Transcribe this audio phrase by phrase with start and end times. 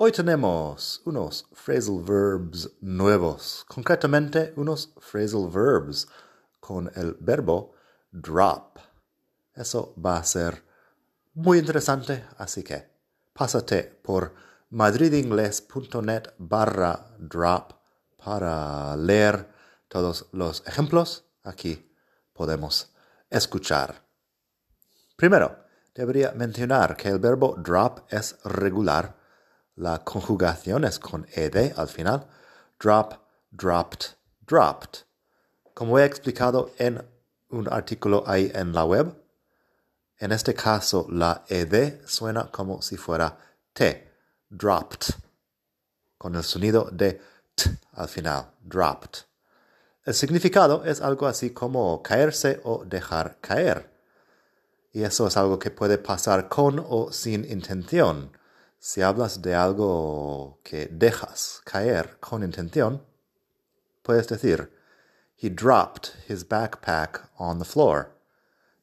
[0.00, 6.06] Hoy tenemos unos phrasal verbs nuevos, concretamente unos phrasal verbs
[6.60, 7.72] con el verbo
[8.12, 8.78] drop.
[9.56, 10.62] Eso va a ser
[11.34, 12.88] muy interesante, así que
[13.32, 14.34] pásate por
[14.70, 17.72] madridingles.net barra drop
[18.24, 19.48] para leer
[19.88, 21.24] todos los ejemplos.
[21.42, 21.92] Aquí
[22.32, 22.94] podemos
[23.28, 24.00] escuchar.
[25.16, 25.58] Primero,
[25.92, 29.17] debería mencionar que el verbo drop es regular
[29.78, 32.26] la conjugación es con ed al final.
[32.80, 33.14] Drop,
[33.50, 35.04] dropped, dropped.
[35.72, 37.00] Como he explicado en
[37.50, 39.14] un artículo ahí en la web,
[40.18, 43.38] en este caso la ed suena como si fuera
[43.72, 44.12] t,
[44.50, 45.14] dropped,
[46.18, 47.20] con el sonido de
[47.54, 49.26] t al final, dropped.
[50.04, 53.90] El significado es algo así como caerse o dejar caer.
[54.92, 58.32] Y eso es algo que puede pasar con o sin intención.
[58.80, 63.02] Si hablas de algo que dejas caer con intención,
[64.02, 64.70] puedes decir,
[65.34, 68.10] He dropped his backpack on the floor.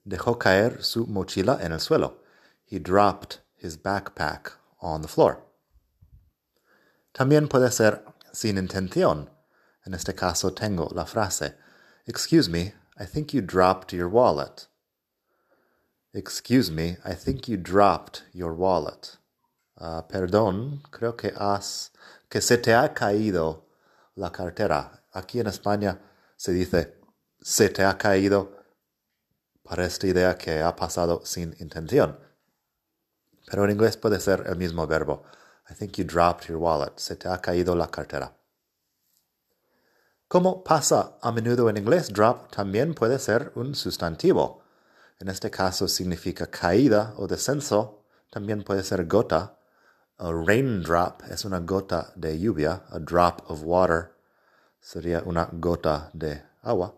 [0.08, 2.14] Dejó caer su mochila en el suelo.
[2.66, 5.44] He dropped his backpack on the floor.
[7.14, 8.02] También puede ser
[8.34, 9.30] sin intención.
[9.86, 11.56] En este caso tengo la frase,
[12.08, 14.68] Excuse me, I think you dropped your wallet.
[16.14, 19.18] Excuse me, I think you dropped your wallet.
[19.78, 21.92] Ah, perdón, creo que has,
[22.30, 23.66] que se te ha caído
[24.16, 25.04] la cartera.
[25.12, 26.00] Aquí en España
[26.38, 27.00] se dice
[27.41, 28.58] se te ha caído
[29.63, 32.19] para esta idea que ha pasado sin intención.
[33.46, 35.24] Pero en inglés puede ser el mismo verbo.
[35.69, 36.94] I think you dropped your wallet.
[36.97, 38.36] Se te ha caído la cartera.
[40.28, 44.63] Como pasa a menudo en inglés, drop también puede ser un sustantivo.
[45.19, 48.06] En este caso significa caída o descenso.
[48.31, 49.55] También puede ser gota
[50.18, 52.84] a raindrop es una gota de lluvia.
[52.90, 54.14] A drop of water
[54.80, 56.96] sería una gota de agua.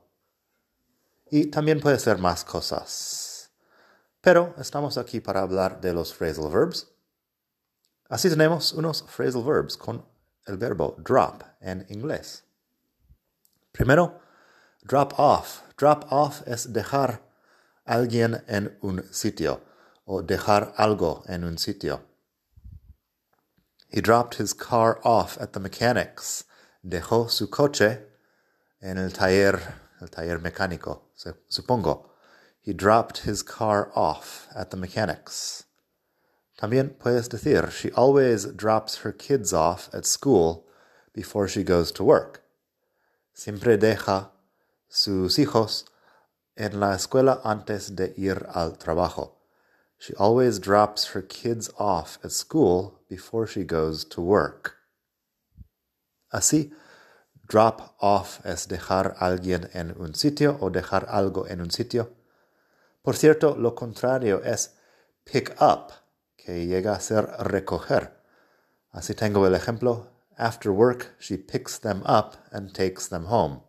[1.30, 3.50] Y también puede ser más cosas.
[4.22, 6.88] Pero estamos aquí para hablar de los phrasal verbs.
[8.10, 10.06] Así tenemos unos phrasal verbs con
[10.46, 12.44] el verbo drop en inglés.
[13.72, 14.22] Primero,
[14.84, 15.62] drop off.
[15.78, 17.22] Drop off es dejar
[17.86, 19.62] alguien en un sitio
[20.06, 22.07] o dejar algo en un sitio.
[23.90, 26.44] He dropped his car off at the mechanics.
[26.86, 28.00] Dejó su coche
[28.82, 31.02] en el taller, el taller mecánico,
[31.50, 32.10] supongo.
[32.62, 35.64] He dropped his car off at the mechanics.
[36.60, 40.66] También puedes decir, she always drops her kids off at school
[41.14, 42.44] before she goes to work.
[43.34, 44.32] Siempre deja
[44.90, 45.86] sus hijos
[46.58, 49.32] en la escuela antes de ir al trabajo.
[50.00, 54.76] She always drops her kids off at school before she goes to work.
[56.32, 56.74] Así,
[57.48, 62.14] drop off es dejar alguien en un sitio o dejar algo en un sitio.
[63.02, 64.76] Por cierto, lo contrario es
[65.24, 65.94] pick up,
[66.36, 68.22] que llega a ser recoger.
[68.92, 70.08] Así tengo el ejemplo.
[70.38, 73.64] After work, she picks them up and takes them home.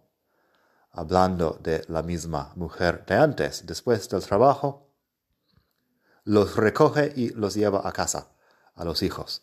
[0.93, 4.89] Hablando de la misma mujer de antes, después del trabajo,
[6.25, 8.33] los recoge y los lleva a casa,
[8.79, 9.43] a los hijos.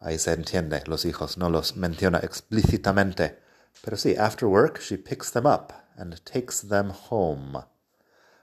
[0.00, 3.38] Ahí se entiende, los hijos no los menciona explícitamente,
[3.84, 7.64] pero sí, after work she picks them up and takes them home.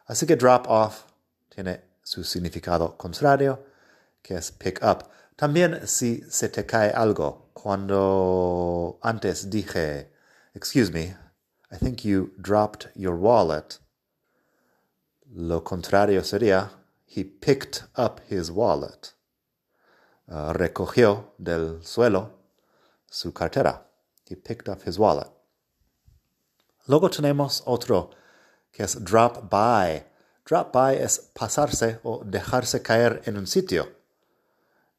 [0.07, 1.03] Así que drop off
[1.50, 3.66] tiene su significado contrario,
[4.22, 5.09] que es pick up.
[5.36, 10.12] También si se te cae algo, cuando antes dije,
[10.53, 11.18] excuse me,
[11.71, 13.80] I think you dropped your wallet,
[15.31, 16.71] lo contrario sería,
[17.06, 19.13] he picked up his wallet.
[20.31, 22.30] Uh, recogió del suelo
[23.10, 23.88] su cartera.
[24.30, 25.28] He picked up his wallet.
[26.86, 28.12] Luego tenemos otro
[28.72, 30.06] que es drop by.
[30.46, 33.88] Drop by es pasarse o dejarse caer en un sitio,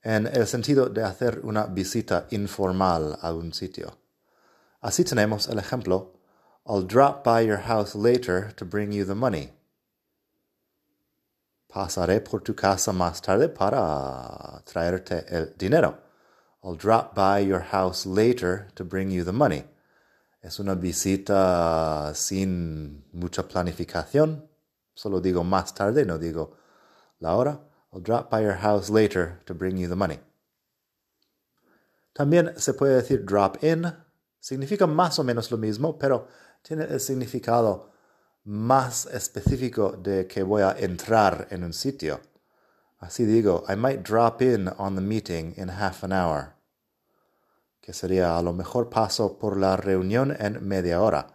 [0.03, 3.99] en el sentido de hacer una visita informal a un sitio.
[4.81, 6.12] Así tenemos el ejemplo,
[6.67, 9.53] I'll drop by your house later to bring you the money.
[11.72, 15.99] Pasaré por tu casa más tarde para traerte el dinero.
[16.64, 19.64] I'll drop by your house later to bring you the money.
[20.43, 24.49] Es una visita sin mucha planificación.
[24.94, 26.56] Solo digo más tarde, no digo
[27.20, 27.61] la hora.
[27.93, 30.19] I'll drop by your house later to bring you the money.
[32.12, 33.87] También se puede decir drop in.
[34.40, 36.26] Significa más o menos lo mismo, pero
[36.62, 37.89] tiene el significado
[38.44, 42.20] más específico de que voy a entrar en un sitio.
[42.98, 46.54] Así digo, I might drop in on the meeting in half an hour,
[47.81, 51.28] que sería a lo mejor paso por la reunión en media hora.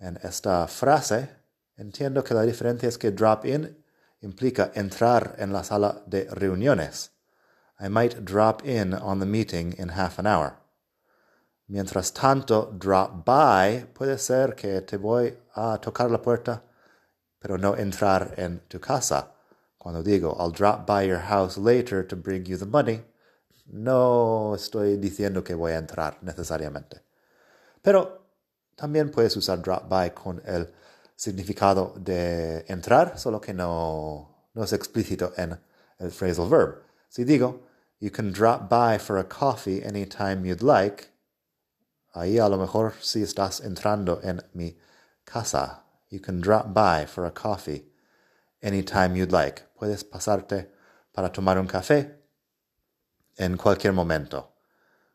[0.00, 1.30] En esta frase
[1.76, 3.84] entiendo que la diferencia es que drop in
[4.20, 7.12] implica entrar en la sala de reuniones.
[7.80, 10.57] I might drop in on the meeting in half an hour.
[11.68, 16.62] Mientras tanto, drop by puede ser que te voy a tocar la puerta,
[17.38, 19.34] pero no entrar en tu casa.
[19.76, 23.04] Cuando digo, I'll drop by your house later to bring you the money,
[23.66, 27.02] no estoy diciendo que voy a entrar necesariamente.
[27.82, 28.30] Pero
[28.74, 30.72] también puedes usar drop by con el
[31.14, 35.60] significado de entrar, solo que no, no es explícito en
[35.98, 36.82] el phrasal verb.
[37.10, 37.66] Si digo,
[38.00, 41.08] you can drop by for a coffee anytime you'd like,
[42.14, 44.78] ahí a lo mejor si estás entrando en mi
[45.24, 45.84] casa.
[46.10, 47.92] You can drop by for a coffee
[48.62, 49.62] anytime you'd like.
[49.78, 50.68] Puedes pasarte
[51.12, 52.18] para tomar un café
[53.36, 54.54] en cualquier momento,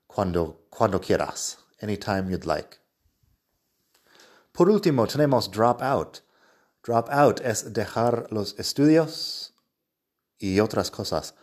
[0.07, 2.79] cuando, cuando quieras, anytime you'd like.
[4.53, 6.21] Por último, tenemos drop out.
[6.83, 9.53] Drop out es dejar los estudios
[10.39, 11.33] y otras cosas.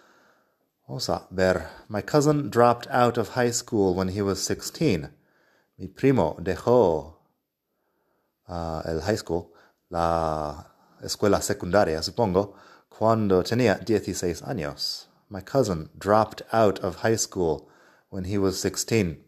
[0.87, 1.69] Vamos a ver.
[1.89, 5.11] My cousin dropped out of high school when he was 16.
[5.81, 7.23] Mi primo dejó
[8.49, 9.51] uh, el high school,
[9.89, 12.55] la escuela secundaria, supongo,
[12.91, 15.09] cuando tenía 16 años.
[15.31, 17.71] My cousin dropped out of high school
[18.11, 19.25] when he was 16.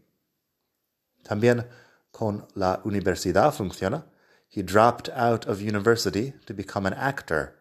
[1.24, 1.66] También
[2.12, 4.04] con la universidad funciona.
[4.46, 7.54] He dropped out of university to become an actor.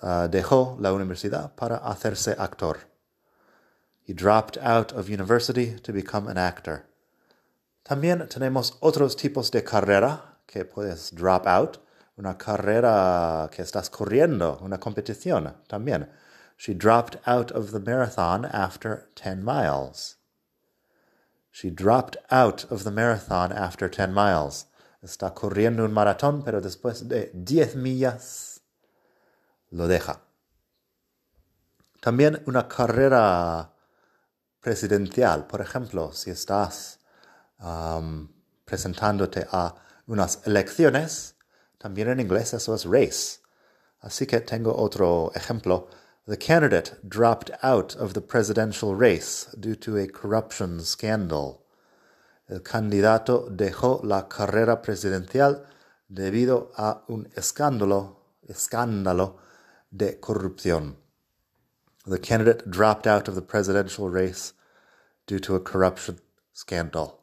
[0.00, 2.88] Uh, dejó la universidad para hacerse actor.
[4.06, 6.88] He dropped out of university to become an actor.
[7.88, 11.78] También tenemos otros tipos de carrera que puedes drop out.
[12.18, 16.10] Una carrera que estás corriendo, una competición también.
[16.58, 20.18] She dropped out of the marathon after 10 miles.
[21.50, 24.66] She dropped out of the marathon after 10 miles.
[25.02, 28.60] Está corriendo un maratón, pero después de 10 millas
[29.70, 30.20] lo deja.
[32.02, 33.72] También una carrera
[34.60, 36.97] presidencial, por ejemplo, si estás
[37.60, 38.28] um,
[38.64, 39.74] presentándote a
[40.06, 41.34] unas elecciones,
[41.78, 43.40] también en inglés eso es race.
[44.00, 45.88] Así que tengo otro ejemplo.
[46.26, 51.64] The candidate dropped out of the presidential race due to a corruption scandal.
[52.48, 55.66] El candidato dejó la carrera presidencial
[56.08, 58.16] debido a un escándalo,
[58.46, 59.38] escándalo
[59.90, 60.96] de corrupción.
[62.06, 64.54] The candidate dropped out of the presidential race
[65.26, 66.20] due to a corruption
[66.52, 67.17] scandal.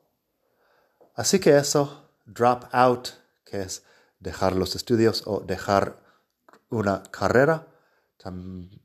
[1.15, 3.09] Así que eso, drop out,
[3.45, 3.83] que es
[4.19, 5.97] dejar los estudios o dejar
[6.69, 7.67] una carrera,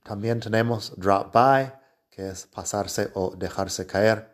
[0.02, 1.72] también tenemos drop by,
[2.10, 4.30] que es pasarse o dejarse caer.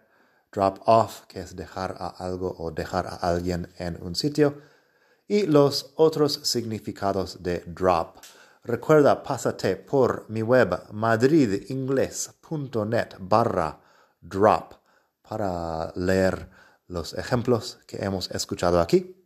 [0.52, 4.60] Drop off, que es dejar a algo o dejar a alguien en un sitio.
[5.28, 8.18] Y los otros significados de drop.
[8.64, 13.80] Recuerda, pásate por mi web madridingles.net barra
[14.20, 14.74] drop
[15.22, 16.50] para leer
[16.88, 19.16] los ejemplos que hemos escuchado aquí.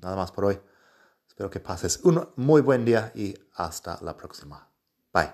[0.00, 0.58] Nada más por hoy.
[1.26, 4.68] Espero que pases un muy buen día y hasta la próxima.
[5.12, 5.32] Bye.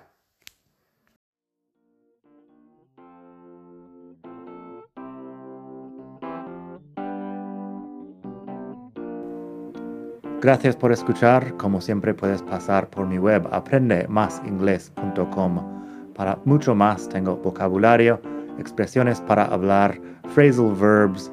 [10.41, 11.57] Gracias por escuchar.
[11.57, 16.13] Como siempre puedes pasar por mi web aprendemasingles.com.
[16.15, 18.21] Para mucho más tengo vocabulario,
[18.59, 20.01] expresiones para hablar,
[20.35, 21.33] phrasal verbs,